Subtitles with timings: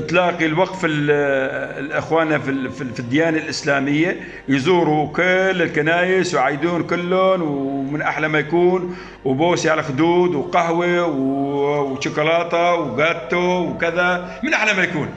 [0.00, 4.16] تلاقي الوقف الاخوان في في الديانة الإسلامية
[4.48, 13.60] يزوروا كل الكنايس ويعيدون كلهم ومن أحلى ما يكون وبوسي على خدود وقهوة وشوكولاتة وجاتو
[13.60, 15.08] وكذا من أحلى ما يكون.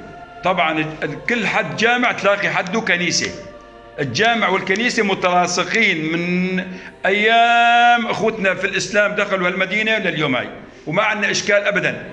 [0.43, 0.85] طبعا
[1.29, 3.31] كل حد جامع تلاقي حده كنيسة.
[3.99, 6.63] الجامع والكنيسة متلاصقين من
[7.05, 10.49] أيام أخوتنا في الإسلام دخلوا هالمدينة لليوم هاي
[10.87, 12.03] وما عندنا إشكال ابدا.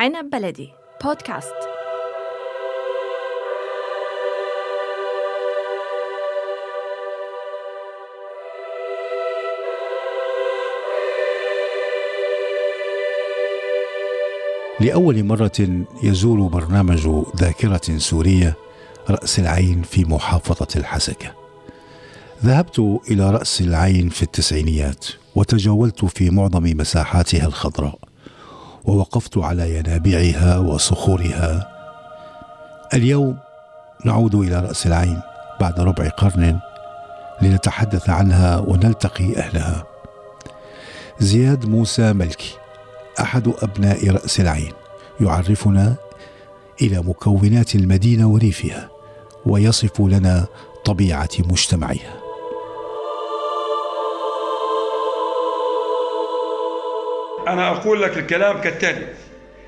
[0.00, 0.70] عنب بلدي
[1.04, 1.54] بودكاست
[14.80, 18.56] لأول مرة يزور برنامج ذاكرة سورية
[19.10, 21.34] رأس العين في محافظة الحسكة.
[22.44, 27.99] ذهبت إلى رأس العين في التسعينيات وتجولت في معظم مساحاتها الخضراء.
[28.84, 31.68] ووقفت على ينابيعها وصخورها.
[32.94, 33.38] اليوم
[34.04, 35.20] نعود إلى رأس العين
[35.60, 36.58] بعد ربع قرن
[37.42, 39.84] لنتحدث عنها ونلتقي أهلها.
[41.20, 42.54] زياد موسى ملكي
[43.20, 44.72] أحد أبناء رأس العين
[45.20, 45.94] يعرفنا
[46.82, 48.88] إلى مكونات المدينة وريفها
[49.46, 50.46] ويصف لنا
[50.84, 52.19] طبيعة مجتمعها.
[57.48, 59.06] أنا أقول لك الكلام كالتالي.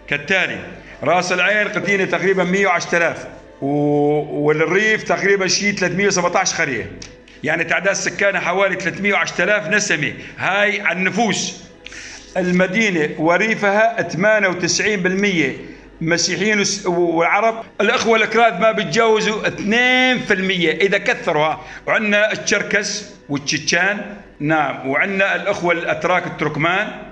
[0.09, 0.59] كالتالي
[1.03, 3.27] رأس العين قتينة تقريبا 110000
[3.63, 6.91] والريف تقريبا شيء 317 قرية
[7.45, 10.13] يعني تعداد سكانها حوالي 310000 نسمة.
[10.39, 11.63] هاي على النفوس.
[12.37, 15.57] المدينة وريفها 98%
[16.01, 19.53] مسيحيين وعرب الأخوة الأكراد ما بيتجاوزوا 2%
[20.81, 21.55] إذا كثروا
[21.87, 24.01] وعندنا الشركس والتشيتشان
[24.41, 27.12] نعم وعندنا الأخوة الأتراك التركمان.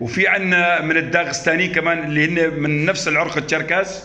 [0.00, 4.04] وفي عندنا من الداغستاني كمان اللي هن من نفس العرق التشركس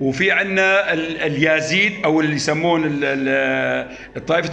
[0.00, 0.92] وفي عندنا
[1.26, 3.00] اليازيد أو اللي يسمون
[4.26, 4.50] طائفه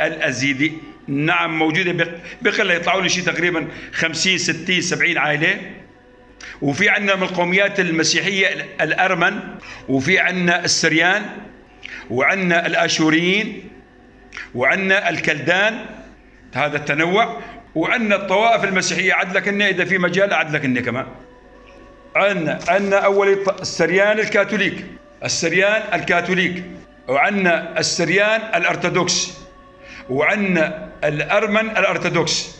[0.00, 0.72] الأزيدي.
[1.08, 2.06] نعم موجودة
[2.42, 5.60] بقله يطلعوا لي شيء تقريبا 50 60 70 عائلة.
[6.62, 8.46] وفي عندنا من القوميات المسيحية
[8.80, 9.40] الأرمن.
[9.88, 11.22] وفي عندنا السريان.
[12.10, 13.68] وعندنا الآشوريين.
[14.54, 15.86] وعندنا الكلدان.
[16.54, 17.40] هذا التنوع.
[17.74, 21.06] وعندنا الطوائف المسيحية عدلك إنه إذا في مجال عدلك كمان.
[22.16, 24.86] عندنا عندنا أول السريان الكاثوليك.
[25.24, 26.64] السريان الكاثوليك.
[27.08, 29.38] وعندنا السريان الأرثوذكس.
[30.10, 32.56] وعندنا الأرمن الأرثوذكس.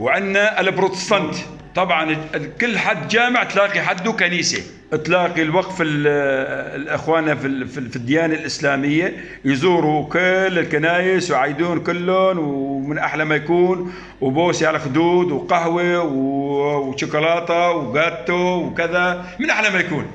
[0.00, 1.34] وعندنا البروتستانت.
[1.74, 2.16] طبعا
[2.60, 4.62] كل حد جامع تلاقي حده كنيسة.
[5.04, 9.14] تلاقي الوقف الاخوان في في الديانة الإسلامية
[9.44, 18.34] يزوروا كل الكنايس ويعيدون كلهم ومن أحلى ما يكون وبوسي على خدود وقهوة وشوكولاتة وجاتو
[18.56, 20.06] وكذا من أحلى ما يكون.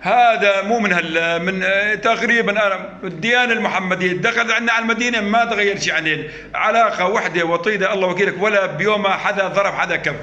[0.00, 1.64] هذا مو من هلا من
[2.00, 7.92] تقريبا أنا الديانة المحمدية دخل عندنا على المدينة ما تغير شيء عن علاقة وحدة وطيدة
[7.94, 10.14] الله وكيلك ولا بيومها حدا ضرب حدا كب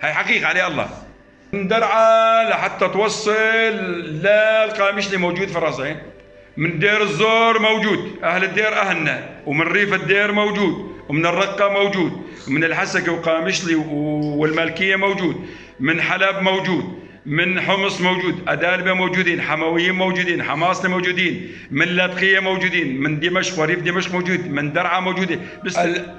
[0.00, 0.88] هاي حقيقة عليه الله.
[1.52, 5.96] من درعا لحتى توصل للقامش اللي موجود في الرصين
[6.56, 12.64] من دير الزور موجود أهل الدير أهلنا ومن ريف الدير موجود ومن الرقة موجود ومن
[12.64, 15.46] الحسكه وقامشلي والمالكية موجود
[15.80, 17.07] من حلب موجود.
[17.28, 23.80] من حمص موجود أدالبة موجودين حمويين موجودين حماصة موجودين من لاذقية موجودين من دمشق وريف
[23.80, 25.78] دمشق موجود من درعا موجودة بس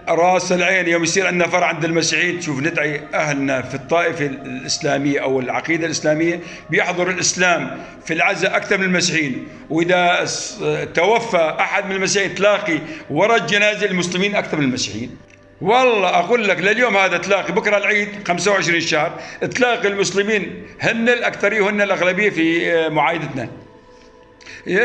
[0.09, 5.39] راس العين يوم يصير عندنا فرع عند المسيحيين تشوف ندعي أهلنا في الطائفة الإسلامية أو
[5.39, 6.39] العقيدة الإسلامية
[6.69, 10.25] بيحضر الإسلام في العزاء أكثر من المسيحيين وإذا
[10.93, 15.28] توفى أحد من المسيحيين تلاقي وراء الجنازة المسلمين أكثر من المسيحيين
[15.61, 19.21] والله أقول لك لليوم هذا تلاقي بكرة العيد 25 شهر
[19.55, 23.49] تلاقي المسلمين هن الأكثرية وهن الأغلبية في آه، معايدتنا.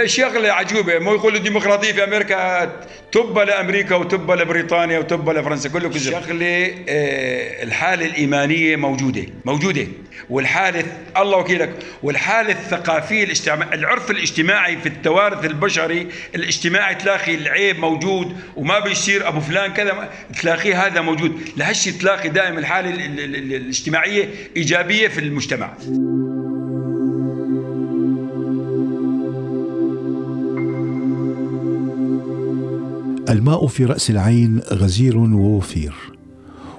[0.04, 2.72] شغله عجوبة مو يقولوا ديمقراطية في أمريكا
[3.12, 5.98] تبا لأمريكا وتبا لبريطانيا وتبا لفرنسا كله كذب.
[5.98, 9.86] شغله آه، الحالة الإيمانية موجودة موجودة.
[10.30, 10.84] والحالة
[11.16, 11.70] الله وكيلك
[12.02, 19.40] والحالة الثقافية الاجتماع العرف الاجتماعي في التوارث البشري الاجتماعي تلاقي العيب موجود وما بيصير أبو
[19.40, 20.10] فلان كذا
[20.40, 21.40] تلاقيه هذا موجود.
[21.56, 25.74] لهالشيء تلاقي دائما الحالة الاجتماعية إيجابية في المجتمع.
[33.28, 35.94] الماء في رأس العين غزير ووفير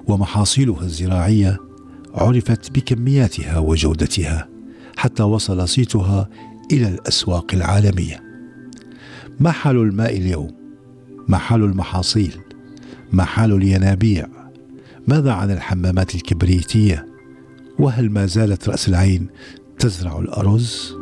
[0.07, 1.57] ومحاصيلها الزراعية
[2.13, 4.47] عرفت بكمياتها وجودتها
[4.97, 6.29] حتى وصل صيتها
[6.71, 8.23] إلى الأسواق العالمية.
[9.39, 10.51] ما حال الماء اليوم
[11.27, 12.37] ما حال المحاصيل
[13.11, 14.27] ما حال الينابيع.
[15.07, 17.05] ماذا عن الحمامات الكبريتية؟
[17.79, 19.27] وهل ما زالت رأس العين
[19.79, 20.95] تزرع الأرز؟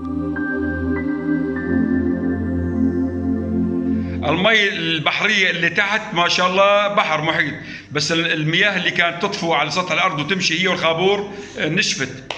[4.25, 7.53] المي البحرية اللي تحت ما شاء الله بحر محيط.
[7.91, 12.33] بس المياه اللي كانت تطفو على سطح الأرض وتمشي هي والخابور آه، نشفت.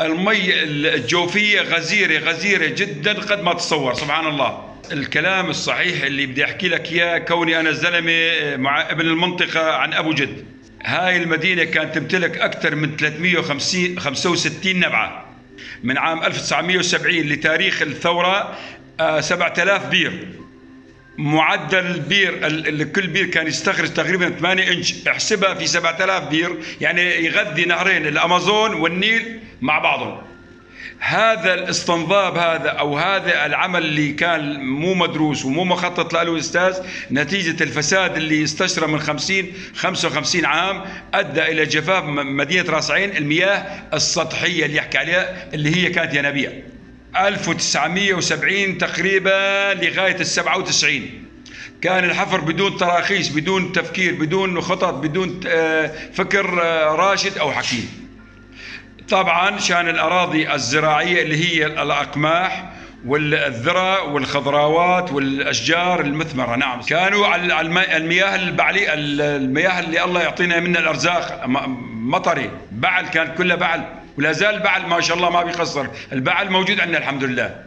[0.00, 4.74] المي الجوفية غزيرة غزيرة جدا قد ما تتصور سبحان الله.
[4.92, 9.92] الكلام الصحيح اللي بدي أحكي لك إياه كوني أنا زلمه آه، مع ابن المنطقة عن
[9.92, 10.44] أبو جد.
[10.84, 15.26] هاي المدينة كانت تمتلك أكثر من 350 65 نبعة.
[15.82, 18.56] من عام 1970 لتاريخ الثورة
[19.20, 20.28] 7000 آه، بير
[21.18, 25.08] معدل البير كل بير كان يستخرج تقريبا 8 إنش.
[25.08, 30.22] احسبها في 7000 بير يعني يغذي نهرين الأمازون والنيل مع بعضهم.
[30.98, 36.78] هذا الاستنضاب هذا أو هذا العمل اللي كان مو مدروس ومو مخطط له الأستاذ
[37.12, 40.84] نتيجة الفساد اللي استشرى من 50 55 عام
[41.14, 46.52] أدى إلى جفاف مدينة راس عين المياه السطحية اللي يحكي عليها اللي هي كانت ينابيع.
[47.16, 51.26] 1970 تقريبا لغاية ال 97
[51.82, 58.06] كان الحفر بدون تراخيص بدون تفكير بدون خطط بدون آه، فكر آه، راشد أو حكيم.
[59.08, 62.72] طبعا شان الأراضي الزراعية اللي هي الأقماح
[63.06, 66.56] والذرة والخضراوات والأشجار المثمرة.
[66.56, 66.82] نعم.
[66.82, 67.60] كانوا على
[67.96, 73.84] المياه البعلي المياه اللي الله يعطينا منها الأرزاق مطري بعل كانت كلها بعل.
[74.18, 75.86] ولا زال البعل ما شاء الله ما بيقصر.
[76.12, 77.62] البعل موجود عندنا الحمد لله.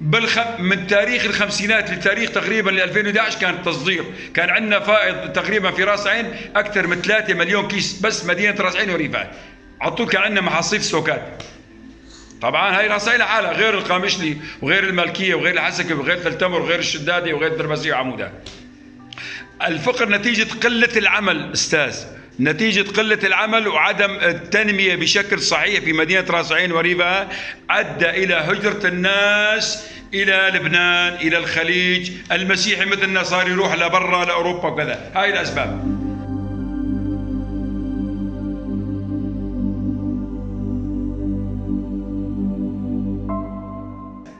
[0.00, 0.38] بالخ...
[0.58, 4.04] من تاريخ الخمسينات لتاريخ تقريبا ل 2011 كان تصدير
[4.34, 8.76] كان عندنا فائض تقريبا في راس عين أكثر من 3 مليون كيس بس مدينة راس
[8.76, 9.30] عين وريفها
[9.80, 11.42] على طول كان عندنا محاصيل سوكات
[12.42, 16.78] طبعا هاي راس عين لحالها غير القامشلي وغير المالكية وغير الحسكه وغير تل تمر وغير
[16.78, 18.32] الشدادي وغير الدرباسية وعمودة.
[19.66, 21.96] الفقر نتيجة قلة العمل أستاذ.
[22.40, 27.28] نتيجة قلة العمل وعدم التنمية بشكل صحيح في مدينة راس عين وريفها
[27.70, 32.10] أدى إلى هجرة الناس إلى لبنان إلى الخليج.
[32.32, 35.10] المسيحي مثلنا صار يروح لبرا لأوروبا وكذا.
[35.14, 35.96] هاي الأسباب.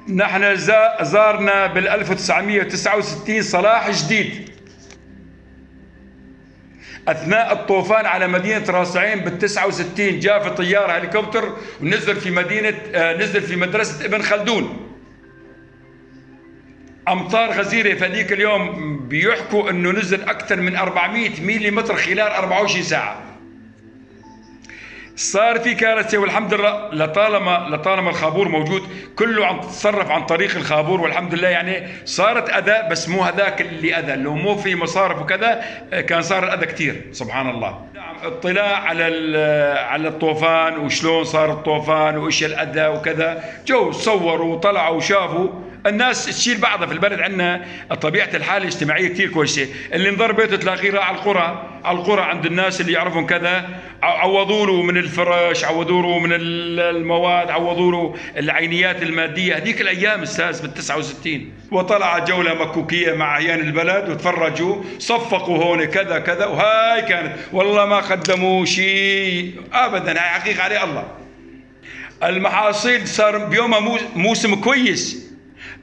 [0.09, 0.57] نحن
[1.03, 4.56] زارنا بال 1969 صلاح جديد.
[7.09, 12.75] أثناء الطوفان على مدينة راس عين بال 69 جاء في طيارة هليكوبتر ونزل في مدينة
[12.95, 14.87] آه، نزل في مدرسة ابن خلدون.
[17.09, 23.36] أمطار غزيرة في ذيك اليوم بيحكوا إنه نزل أكثر من 400 ملم خلال 24 ساعة.
[25.17, 28.83] صار في كارثة والحمد لله لطالما لطالما الخابور موجود
[29.19, 33.99] كله عم تتصرف عن طريق الخابور والحمد لله يعني صارت أذى بس مو هذاك اللي
[33.99, 35.65] أذى لو مو في مصارف وكذا
[36.09, 37.87] كان صار الاذى كثير سبحان الله.
[37.95, 39.05] نعم اطلاع على
[39.89, 45.49] على الطوفان وشلون صار الطوفان وإيش الأذى وكذا جو صوروا وطلعوا وشافوا
[45.87, 47.65] الناس تشيل بعضها في البلد عندنا
[48.01, 49.69] طبيعة الحاله الاجتماعية كثير كويسة.
[49.93, 51.71] اللي انضر بيته تلاقيه على القرى.
[51.85, 53.69] على القرى عند الناس اللي يعرفون كذا.
[54.03, 59.57] عوضوا له من الفرش عوضوا له من المواد عوضوا له العينيات المادية.
[59.57, 66.19] هذيك الأيام أستاذ بال 69 وطلع جولة مكوكية مع عيان البلد وتفرجوا صفقوا هون كذا
[66.19, 67.33] كذا وهاي كانت.
[67.53, 69.55] والله ما قدموا شيء.
[69.73, 71.05] ابدا هاي حقيقة عليه الله.
[72.25, 75.26] المحاصيل صار بيومها موسم كويس.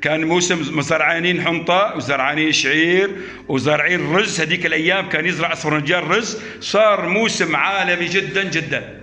[0.04, 3.10] كان موسم مزرعانين حنطة وزرعانين شعير
[3.48, 4.42] وزارعين رز.
[4.42, 6.42] هذيك الأيام كان يزرع أسفرنجان رز.
[6.60, 9.00] صار موسم عالمي جدا جدا.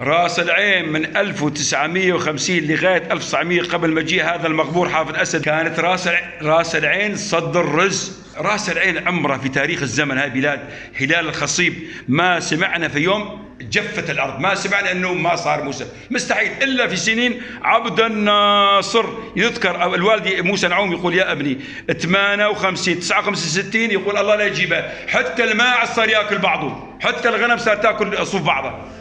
[0.00, 5.44] راس العين من 1950 لغاية 1900 قبل مجيء هذا المقبور حافظ أسد.
[5.44, 6.08] كانت راس
[6.42, 10.18] راس العين صدر رز راس العين عمره في تاريخ الزمن.
[10.18, 10.60] هاي بلاد
[11.00, 11.74] هلال الخصيب.
[12.08, 14.40] ما سمعنا في يوم جفت الأرض.
[14.40, 15.86] ما سمعنا انه ما صار موسى.
[16.10, 16.52] مستحيل.
[16.62, 19.06] إلا في سنين عبد الناصر.
[19.36, 21.58] يذكر الوالد موسى نعوم يقول يا أبني
[22.00, 26.88] 58 59 60 يقول الله لا يجيبها حتى الماء صار يأكل بعضه.
[27.00, 28.97] حتى الغنم صار تأكل صوف بعضها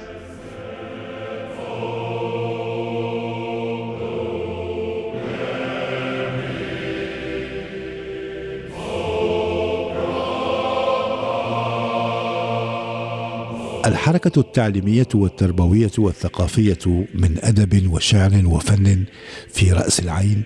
[14.08, 19.04] الحركة التعليمية والتربوية والثقافية من أدب وشعر وفن
[19.50, 20.44] في رأس العين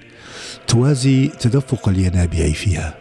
[0.68, 2.98] توازي تدفق الينابيع فيها.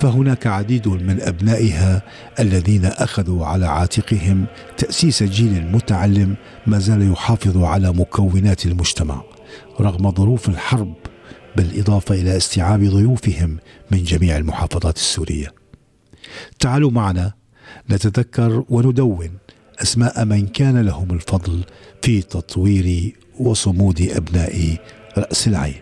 [0.00, 2.02] فهناك عديد من أبنائها
[2.40, 9.22] الذين أخذوا على عاتقهم تأسيس جيل متعلم ما زال يحافظ على مكونات المجتمع
[9.80, 10.94] رغم ظروف الحرب
[11.56, 13.58] بالإضافة إلى استيعاب ضيوفهم
[13.90, 15.54] من جميع المحافظات السورية.
[16.58, 17.32] تعالوا معنا
[17.90, 19.30] نتذكر وندون
[19.82, 21.64] أسماء من كان لهم الفضل
[22.02, 24.76] في تطوير وصمود أبناء
[25.18, 25.74] رأس العين.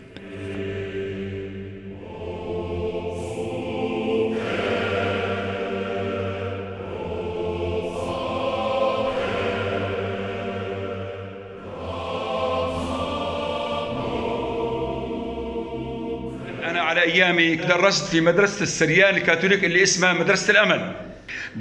[16.63, 21.06] أنا على أيامي درست في مدرسة السريان الكاثوليك اللي اسمها مدرسة الأمل.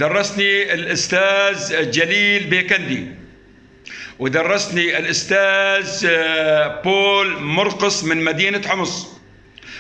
[0.01, 3.07] درسني الأستاذ جليل بيكندي
[4.19, 9.09] ودرسني الأستاذ آه، بول مرقص من مدينة حمص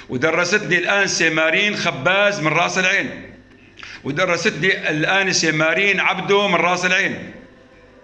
[0.09, 3.11] ودرستني الانسه مارين خباز من رأس العين
[4.05, 7.31] ودرستني الانسه مارين عبدو من رأس العين.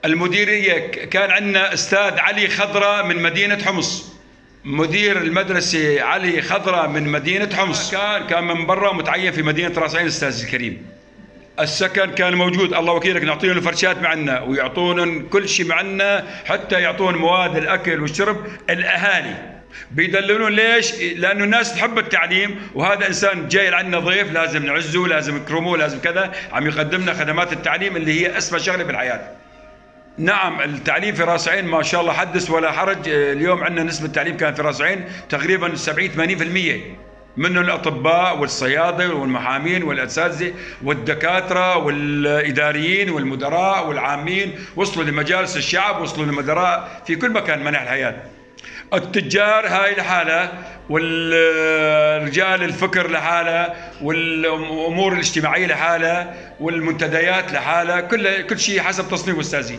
[0.05, 4.13] المديريه ك- كان عندنا أستاذ علي خضره من مدينة حمص.
[4.65, 7.91] مدير المدرسة علي خضرة من مدينة حمص.
[7.91, 10.87] كان كان من برا متعين في مدينة رأس عين الأستاذ الكريم.
[11.61, 12.75] السكن كان موجود.
[12.75, 19.53] الله وكيلك نعطيهم الفرشات معنا ويعطونا كل شيء معنا حتى يعطون مواد الأكل والشرب الأهالي.
[19.91, 25.77] بيدللون ليش؟ لأنه الناس تحب التعليم وهذا إنسان جاي عندنا ضيف لازم نعزه لازم نكرمه
[25.77, 26.33] لازم كذا.
[26.53, 29.21] عم يقدم لنا خدمات التعليم اللي هي أسمى شغلة بالحياة.
[30.19, 33.09] نعم التعليم في راس عين ما شاء الله حدث ولا حرج.
[33.09, 39.83] اليوم عندنا نسبة التعليم كان في راس عين تقريبا 70 80% منهم الأطباء والصيادلة والمحامين
[39.83, 44.59] والأساتذة والدكاترة والإداريين والمدراء والعامين.
[44.77, 48.15] وصلوا لمجالس الشعب وصلوا لمدراء في كل مكان منح الحياة.
[48.95, 50.53] التجار هاي لحالها
[50.91, 59.79] والرجال الفكر لحالها والأمور الاجتماعية لحالها والمنتديات لحالها كل كل شيء حسب تصنيف أستاذي.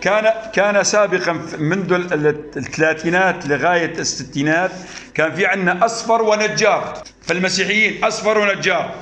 [0.00, 4.70] كان كان سابقا منذ ال- ال- الثلاثينات لغاية الستينات
[5.14, 8.94] كان في عندنا أصفر ونجار فالمسيحيين أصفر ونجار.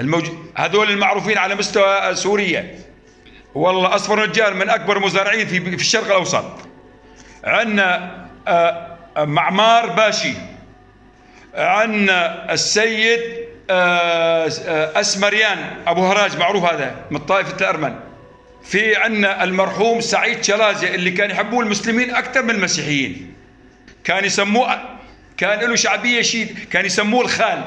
[0.00, 0.24] الموج...
[0.56, 2.74] هذول المعروفين على مستوى سوريا.
[3.54, 6.44] والله أصفر ونجار من أكبر مزارعين في في الشرق الأوسط.
[7.44, 8.10] عندنا
[8.48, 10.34] آه، آه، معمار باشي.
[11.54, 13.20] عندنا السيد
[13.70, 14.46] آه،
[15.00, 15.58] أسمريان.
[15.86, 17.94] أبو هراج معروف هذا من طائفه الأرمن.
[18.64, 23.34] في عندنا المرحوم سعيد شرازي اللي كان يحبوه المسلمين أكثر من المسيحيين.
[24.04, 24.78] كان يسموه
[25.36, 27.64] كان له شعبية شيء كان يسموه الخال.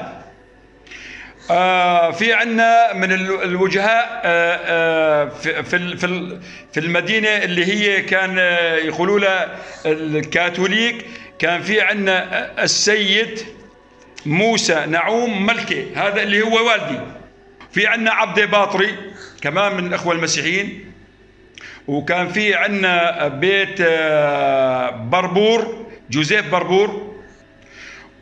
[1.50, 6.38] آه في عندنا من ال- الوجهاء آه آه في في
[6.72, 11.06] في المدينة اللي هي كان آه يقولوا لها الكاثوليك
[11.38, 13.40] كان في عندنا السيد
[14.26, 17.00] موسى نعوم ملكي هذا اللي هو والدي.
[17.74, 18.94] في عندنا عبده باطري
[19.40, 20.92] كمان من الإخوة المسيحيين.
[21.86, 27.14] وكان في عندنا بيت آه، بربور جوزيف بربور.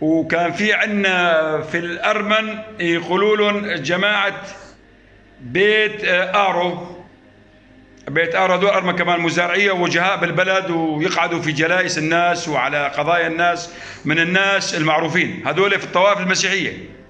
[0.00, 4.42] وكان في عندنا في الأرمن يقولوا لهم جماعة
[5.40, 6.96] بيت آه، آرو.
[8.08, 13.70] بيت آرو هذول أرمن كمان مزارعية ووجهاء بالبلد ويقعدوا في جلائس الناس وعلى قضايا الناس
[14.04, 15.42] من الناس المعروفين.
[15.46, 17.01] هذول في الطوائف المسيحية.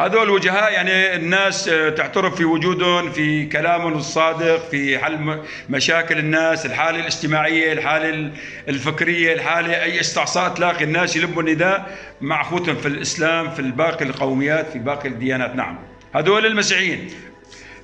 [0.00, 5.40] هذول وجهاء يعني الناس آه، تعترف في وجودهم في كلامهم الصادق في حل
[5.70, 8.32] مشاكل الناس الحالة الاجتماعية الحالة ال-
[8.68, 14.72] الفكرية الحالة أي استعصاء تلاقي الناس يلبوا النداء مع أخوتهم في الإسلام في باقي القوميات
[14.72, 15.54] في باقي الديانات.
[15.56, 15.78] نعم.
[16.14, 17.08] هذول المسيحيين.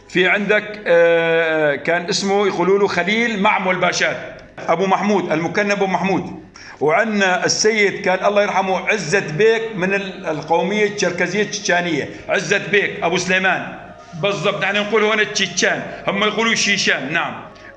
[0.08, 6.42] في عندك آه، كان اسمه يقولوا له خليل معمل باشات أبو محمود المكنب أبو محمود.
[6.80, 13.16] وعندنا السيد كان الله يرحمه عزة بيك من ال- القومية الشركزية التشانية عزة بيك أبو
[13.16, 13.78] سليمان.
[14.22, 17.34] بالضبط نحن نقول هون التشيتشان هم يقولوا شيشان نعم.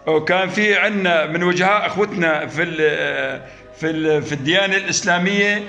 [0.07, 2.75] وكان في عندنا من وجهاء أخوتنا في ال
[3.79, 5.63] في ال في الديانة الإسلامية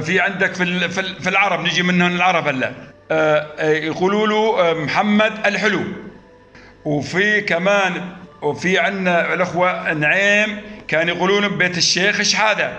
[0.00, 0.88] في عندك في
[1.20, 1.60] في العرب.
[1.64, 2.72] نجي منهم العرب هلا.
[3.10, 5.80] آه، آه، يقولوا له آه، محمد الحلو.
[6.84, 7.92] وفي كمان
[8.44, 12.72] وفي عندنا الأخوة نعيم كان يقولون ببيت الشيخ شحاده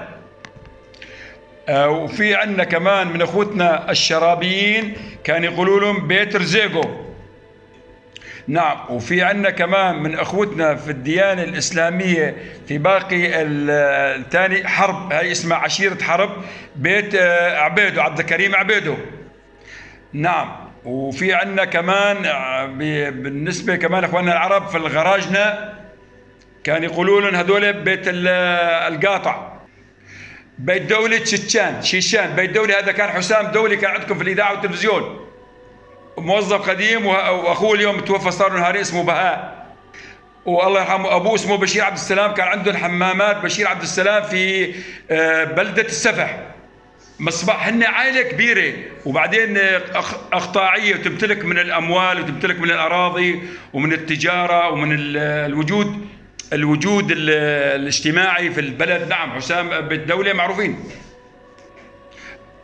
[1.69, 4.93] آه، وفي عندنا كمان من أخوتنا الشرابيين
[5.23, 7.05] كان يقولوا لهم بيت رزيقو.
[8.47, 12.35] نعم وفي عندنا كمان من أخوتنا في الديانة الإسلامية
[12.67, 13.69] في باقي ال-
[14.21, 16.29] الثاني حرب هاي اسمها عشيرة حرب
[16.75, 18.95] بيت آه، عبيدو عبد الكريم عبيدو.
[20.13, 20.64] نعم.
[20.85, 25.73] وفي عندنا كمان آه، ب- بالنسبة كمان إخواننا العرب في الغراجنة
[26.63, 28.27] كان يقولوا لهم هذول بيت ال-
[28.93, 29.51] القاطع.
[30.59, 32.35] بيت دولة شيشان شيشان.
[32.35, 35.25] بيت دولة هذا كان حسام دولي كان عندكم في الإذاعة والتلفزيون.
[36.17, 39.65] موظف قديم وأخوه اليوم توفى صار له نهارين اسمه بهاء.
[40.45, 44.73] والله يرحمه أبوه اسمه بشير عبد السلام كان عندهم حمامات بشير عبد السلام في
[45.11, 46.39] آه، بلدة السفح.
[47.19, 48.73] مصباح هن عائلة كبيرة
[49.05, 49.57] وبعدين
[50.33, 53.41] اقطاعيه وتمتلك من الأموال وتمتلك من الأراضي
[53.73, 56.07] ومن التجارة ومن الوجود
[56.53, 59.09] الوجود الاجتماعي في البلد.
[59.09, 60.79] نعم حسام بالدولة معروفين.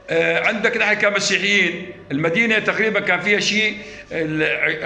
[0.09, 3.77] آه، عندك نحن كمسيحيين المدينة تقريبا كان فيها شيء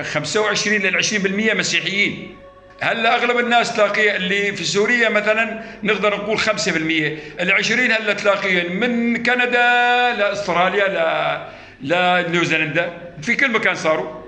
[0.03, 2.35] 25 لل 20% مسيحيين.
[2.81, 6.47] هلا أغلب الناس تلاقي اللي في سوريا مثلا نقدر نقول 5%
[7.39, 12.89] ال 20 هلا تلاقيهم من كندا لاستراليا ل لنيوزيلندا
[13.21, 14.25] في كل مكان صاروا.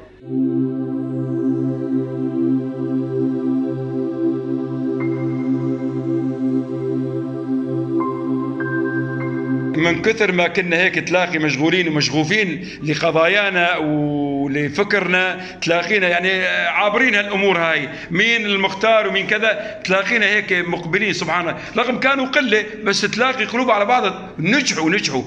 [9.78, 13.78] من كثر ما كنا هيك تلاقي مشغولين ومشغوفين لقضايانا
[14.48, 17.90] ولفكرنا تلاقينا يعني عابرين هالأمور هاي.
[18.12, 21.58] مين المختار ومين كذا؟ تلاقينا هيك مقبلين سبحان الله.
[21.78, 24.04] رغم كانوا قلة بس تلاقي قلوب على بعض
[24.40, 25.24] نجحوا نجحوا.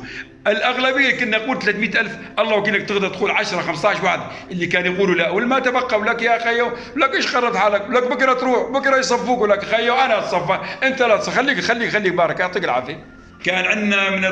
[0.47, 2.13] الأغلبية كنا نقول 300 ألف.
[2.39, 6.39] الله وكيلك تقدر تقول 10 15 واحد اللي كان يقولوا لا والما تبقى ولك يا
[6.45, 10.59] خيو لك إيش خرت حالك؟ لك بكرة تروح بكرة يصفوك ولك خيو أنا أتصفى.
[10.83, 13.05] أنت لا خليك خليك خليك بارك يعطيك العافية.
[13.45, 14.23] كان عندنا من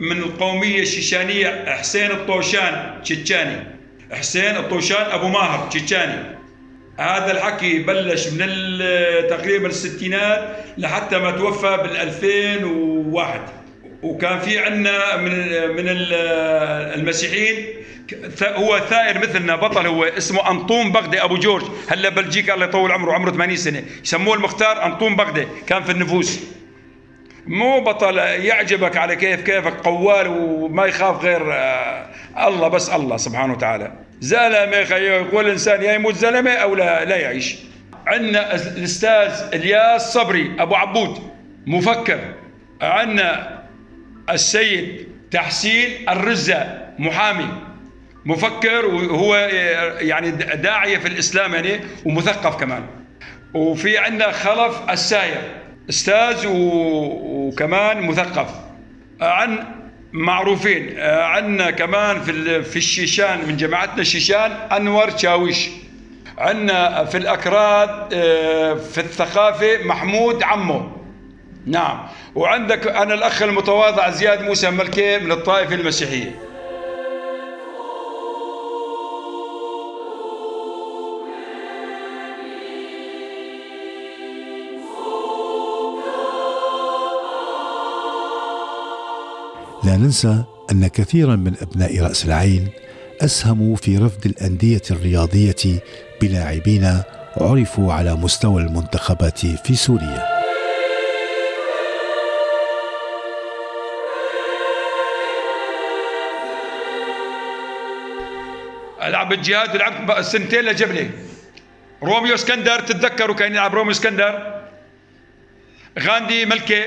[0.00, 3.81] من القومية الشيشانية حسين الطوشان تشيتشاني.
[4.12, 6.42] حسين الطوشان أبو ماهر تشيتشاني.
[6.98, 8.38] هذا الحكي بلش من
[9.28, 13.40] تقريبا الستينات لحتى ما توفى بال 2001
[14.02, 15.32] وكان في عندنا من
[15.76, 15.84] من
[16.98, 17.66] المسيحيين
[18.42, 21.64] هو ثائر مثلنا بطل هو اسمه أنطون بغدي أبو جورج.
[21.88, 23.84] هلا بلجيكا الله يطول عمره عمره 80 سنة.
[24.04, 26.40] يسموه المختار أنطون بغدي كان في النفوس.
[27.46, 32.06] مو بطل يعجبك على كيف كيفك قوال وما يخاف غير آه،
[32.48, 33.92] الله بس الله سبحانه وتعالى.
[34.84, 37.56] خيو يقول الانسان يا يموت زلمة أو لا لا يعيش.
[38.06, 41.18] عندنا الأستاذ إلياس صبري أبو عبود
[41.66, 42.20] مفكر.
[42.82, 43.62] عندنا
[44.30, 47.48] السيد تحسين الرزة محامي.
[48.24, 52.82] مفكر وهو آه، يعني داعية في الإسلام يعني ومثقف كمان.
[53.54, 55.61] وفي عندنا خلف الساير.
[55.90, 58.48] أستاذ وكمان مثقف
[59.20, 59.64] عن
[60.12, 65.68] معروفين عندنا كمان في في الشيشان من جماعتنا الشيشان أنور شاويش.
[66.38, 68.08] عندنا في الأكراد
[68.78, 70.82] في الثقافة محمود عمو.
[71.66, 72.08] نعم.
[72.34, 76.51] وعندك أنا الأخ المتواضع زياد موسى ملكي من الطائفة المسيحية.
[89.84, 92.68] لا ننسى أن كثيرا من أبناء رأس العين
[93.20, 95.82] أسهموا في رفض الأندية الرياضية
[96.20, 97.02] بلاعبين
[97.36, 100.42] عرفوا على مستوى المنتخبات في سوريا.
[109.02, 111.10] ألعب الجهاد لعبت سنتين لجبلة
[112.02, 114.62] روميو اسكندر تتذكروا كان يلعب روميو اسكندر؟
[115.98, 116.84] غاندي ملكه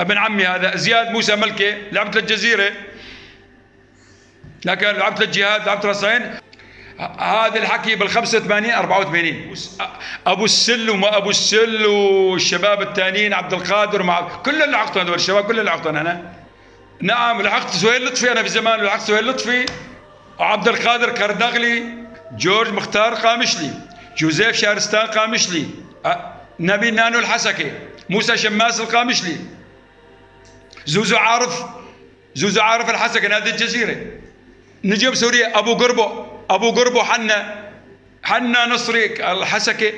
[0.00, 2.72] ابن عمي هذا زياد موسى ملكي لعبت للجزيرة.
[4.64, 6.34] لكن لعبت للجهاد لعبت للصين
[7.18, 9.54] هذا الحكي بال 85 84
[10.26, 15.44] أبو السل وما أبو السل والشباب الثانيين عبد القادر مع كل اللي لحقتهم هذول الشباب
[15.44, 16.32] كل اللي لحقتهم أنا.
[17.00, 19.66] نعم لحقت سهيل لطفي أنا في زمان لحقت سهيل لطفي.
[20.38, 21.84] وعبد القادر كردغلي
[22.32, 23.70] جورج مختار قامشلي
[24.18, 25.66] جوزيف شارستان قامشلي
[26.60, 27.72] نبي نانو الحسكي
[28.10, 29.36] موسى شماس القامشلي.
[30.86, 31.64] زوزو عارف
[32.34, 33.96] زوزو عارف الحسكن هذه الجزيرة.
[34.84, 37.70] نجيب سوريا أبو قربو أبو قربو حنا
[38.22, 39.92] حنا نصري الحسكة.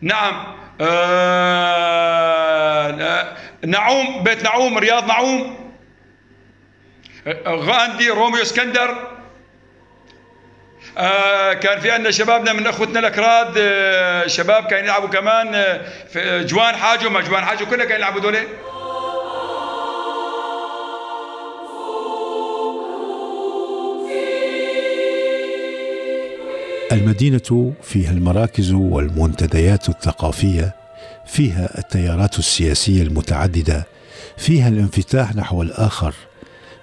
[0.00, 1.68] نعم آه
[3.66, 5.70] نعوم بيت نعوم رياض نعوم.
[7.46, 9.18] غاندي روميو اسكندر.
[10.98, 15.80] آه كان في عندنا شبابنا من أخوتنا الأكراد آه شباب كانوا يلعبوا كمان آه
[16.12, 18.48] في جوان حاجة ما جوان حاجة كلها كانوا يلعبوا دولي
[26.92, 30.76] المدينة فيها المراكز والمنتديات الثقافية
[31.26, 33.86] فيها التيارات السياسية المتعددة
[34.36, 36.14] فيها الانفتاح نحو الآخر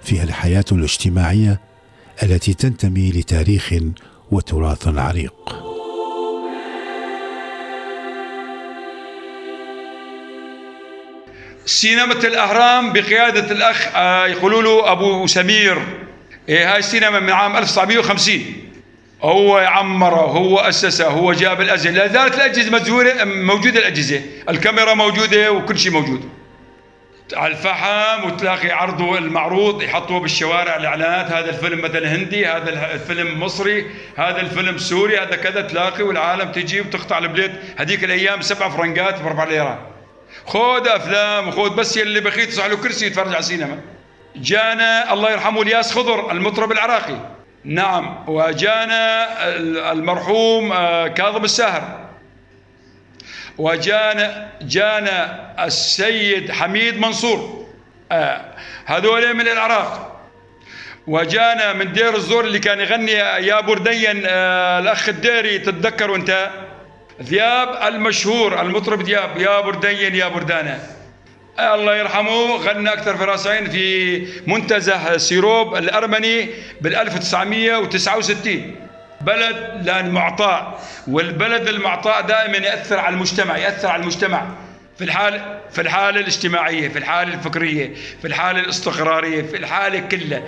[0.02, 1.60] فيها الحياة الاجتماعية
[2.22, 3.74] التي تنتمي لتاريخ
[4.30, 5.34] وتراث عريق.
[11.66, 15.82] سينما الأهرام بقيادة الأخ آه، يقولوا له أبو سمير.
[16.48, 18.65] إيه هاي السينما من عام 1950
[19.22, 24.22] هو عمره هو أسسه هو جاب الأجهزة لا زالت الأجهزة مزورة موجودة الأجهزة.
[24.48, 26.28] الكاميرا موجودة وكل شيء موجود.
[27.34, 31.32] على الفحم وتلاقي عرضه المعروض يحطوه بالشوارع الإعلانات.
[31.32, 35.60] هذا الفيلم مثلا هندي هذا الفيلم مصري هذا الفيلم سوري هذا كذا.
[35.60, 37.52] تلاقي والعالم تجي وتقطع البليت.
[37.76, 39.78] هذيك الأيام سبع فرنقات بأربع ليرات
[40.46, 43.78] خذ أفلام وخذ بس يلي بخيت له كرسي يتفرج على السينما.
[44.36, 47.35] جانا الله يرحمه الياس خضر المطرب العراقي.
[47.66, 49.28] نعم وجانا
[49.92, 52.06] المرحوم آه، كاظم الساهر.
[53.58, 57.66] وجانا جانا السيد حميد منصور
[58.12, 58.44] آه
[58.86, 60.20] هذول من العراق.
[61.06, 66.50] وجانا من دير الزور اللي كان يغني يا بردين آه الأخ الديري تتذكروا أنت؟
[67.22, 70.80] ذياب المشهور المطرب ذياب يا بردين يا بردانه
[71.60, 76.48] الله يرحمه غنى أكثر في رأسين في منتزه سيروب الأرمني
[76.80, 78.74] بال 1969
[79.20, 84.46] بلد لأن معطاء والبلد المعطاء دائما يأثر على المجتمع يأثر على المجتمع.
[84.98, 90.42] في الحال في الحاله الاجتماعية في الحاله الفكرية في الحاله الاستقرارية في الحاله كلها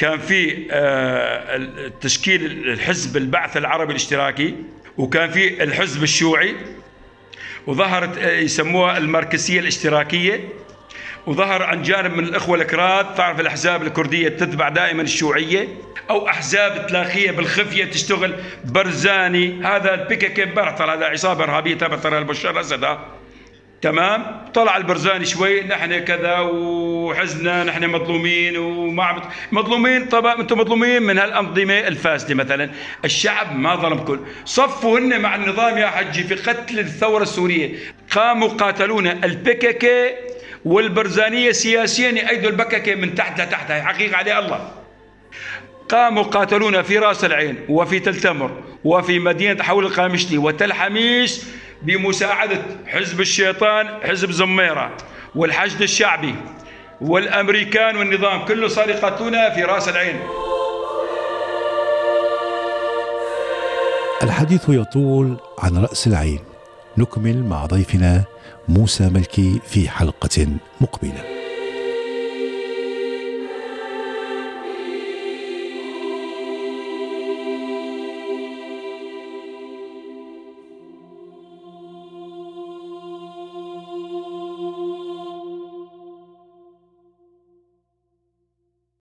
[0.00, 4.54] كان في آه، تشكيل الحزب البعث العربي الاشتراكي
[4.96, 6.54] وكان في الحزب الشيوعي
[7.66, 10.48] وظهرت آه، يسموها الماركسية الاشتراكية
[11.26, 15.68] وظهر عن جانب من الإخوة الكراد تعرف الأحزاب الكردية تتبع دائما الشيوعية
[16.10, 18.34] أو أحزاب تلاقية بالخفية تشتغل
[18.64, 19.62] برزاني.
[19.64, 22.98] هذا البيكا برطل هذا عصابة إرهابية ترى البشار الأسد
[23.82, 31.18] تمام؟ طلع البرزاني شوي نحن كذا وحزنا نحن مظلومين وما مظلومين طبعا أنتم مظلومين من
[31.18, 32.70] هالأنظمة الفاسدة مثلا.
[33.04, 37.74] الشعب ما ظلمكم صفوا هن مع النظام يا حجي في قتل الثورة السورية.
[38.10, 40.10] قاموا قاتلونا البككة
[40.64, 43.70] والبرزانية سياسيا يأيدوا البككة من تحت لتحت.
[43.70, 44.72] هي حقيقة عليه الله.
[45.88, 51.40] قاموا قاتلونا في راس العين وفي تلتمر وفي مدينة حول القامشلي وتل حميش
[51.82, 54.96] بمساعدة حزب الشيطان حزب زميرة
[55.34, 56.34] والحشد الشعبي
[57.00, 60.20] والأمريكان والنظام كله صار يقتلونا في رأس العين.
[64.22, 66.40] الحديث يطول عن رأس العين.
[66.98, 68.24] نكمل مع ضيفنا
[68.68, 70.46] موسى ملكي في حلقة
[70.80, 71.39] مقبلة.